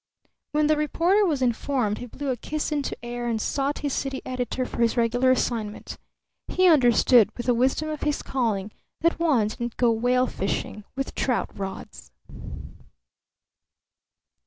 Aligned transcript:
When 0.53 0.65
the 0.65 0.77
reporter 0.77 1.23
was 1.27 1.43
informed 1.43 1.99
he 1.99 2.07
blew 2.07 2.31
a 2.31 2.35
kiss 2.35 2.71
into 2.71 2.97
air 3.05 3.27
and 3.27 3.39
sought 3.39 3.77
his 3.85 3.93
city 3.93 4.23
editor 4.25 4.65
for 4.65 4.77
his 4.81 4.97
regular 4.97 5.29
assignment. 5.29 5.99
He 6.47 6.67
understood, 6.67 7.29
with 7.37 7.45
the 7.45 7.53
wisdom 7.53 7.87
of 7.87 8.01
his 8.01 8.23
calling, 8.23 8.71
that 9.01 9.19
one 9.19 9.49
didn't 9.49 9.77
go 9.77 9.91
whale 9.91 10.25
fishing 10.25 10.85
with 10.95 11.13
trout 11.13 11.55
rods. 11.55 12.09